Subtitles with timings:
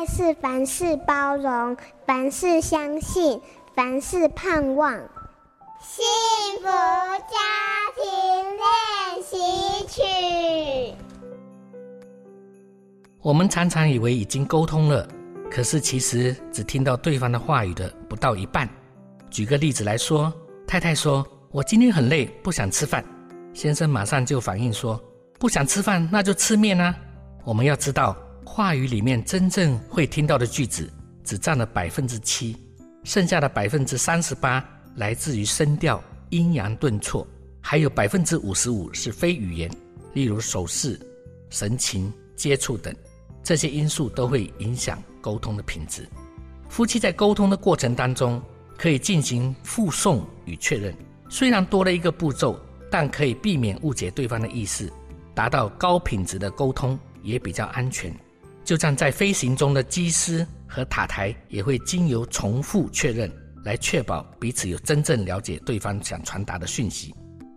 [0.00, 1.76] 爱是凡事包容，
[2.06, 3.38] 凡事相信，
[3.74, 4.94] 凡事盼望。
[5.78, 6.02] 幸
[6.58, 7.36] 福家
[7.94, 8.02] 庭
[8.56, 9.36] 练习
[9.86, 10.94] 曲。
[13.20, 15.06] 我们常常以为已经沟通了，
[15.50, 18.66] 可是其实只听到对方的话语的不到一半。
[19.28, 20.32] 举个例子来说，
[20.66, 21.22] 太太说
[21.52, 23.04] ：“我今天很累，不想吃饭。”
[23.52, 24.98] 先生马上就反应说
[25.38, 26.96] ：“不想吃饭，那就吃面啊。”
[27.44, 28.16] 我们要知道，
[28.52, 32.56] 话语里面真正会听到的句子只占了百分之七，
[33.04, 34.62] 剩下的百分之三十八
[34.96, 37.24] 来自于声调、阴阳顿挫，
[37.60, 39.70] 还有百分之五十五是非语言，
[40.14, 40.98] 例如手势、
[41.48, 42.92] 神情、接触等，
[43.40, 46.04] 这些因素都会影响沟通的品质。
[46.68, 48.42] 夫妻在沟通的过程当中，
[48.76, 50.92] 可以进行复诵与确认，
[51.28, 52.58] 虽然多了一个步骤，
[52.90, 54.92] 但可以避免误解对方的意思，
[55.36, 58.12] 达到高品质的沟通，也比较安全。
[58.64, 63.30] 就像在飞行中的机师和塔台，也会经由重复确认，
[63.64, 67.14] 来确保彼此有真正了解对方想传达的讯息。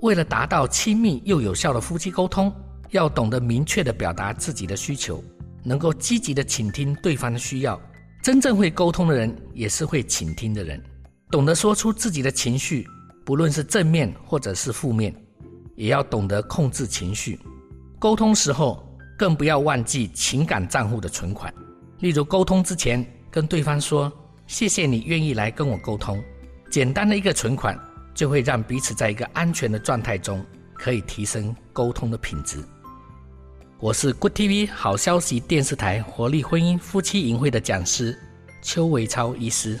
[0.00, 2.52] 为了达到亲密又有效的夫妻沟通，
[2.90, 5.22] 要懂得明确地表达自己的需求，
[5.62, 7.80] 能够积极地倾听对方的需要。
[8.22, 10.82] 真正会沟通的人，也是会倾听的人。
[11.30, 12.86] 懂得说出自己的情绪，
[13.24, 15.14] 不论是正面或者是负面，
[15.76, 17.38] 也要懂得控制情绪。
[17.98, 18.85] 沟通时候，
[19.16, 21.52] 更不要忘记情感账户的存款。
[22.00, 24.12] 例如，沟通之前跟对方说
[24.46, 26.22] ：“谢谢你愿意来跟我沟通。”
[26.70, 27.78] 简单的一个存款，
[28.14, 32.62] 就会让彼此在一个安全的状态中，可以提升沟通的品质。
[33.78, 38.18] 我是 Good TV 好消息电视台活力婚姻夫妻营会的讲师
[38.62, 39.80] 邱维超医师。